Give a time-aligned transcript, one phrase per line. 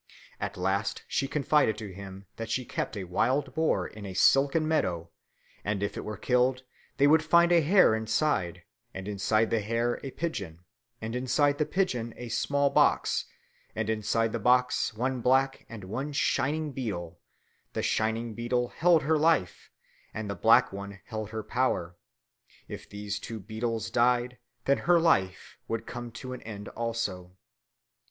[0.39, 4.67] At last she confided to him that she kept a wild boar in a silken
[4.67, 5.11] meadow,
[5.63, 6.63] and if it were killed,
[6.97, 8.63] they would find a hare inside,
[8.95, 10.61] and inside the hare a pigeon,
[11.03, 13.25] and inside the pigeon a small box,
[13.75, 17.19] and inside the box one black and one shining beetle:
[17.73, 19.69] the shining beetle held her life,
[20.15, 21.95] and the black one held her power;
[22.67, 27.35] if these two beetles died, then her life would come to an end also.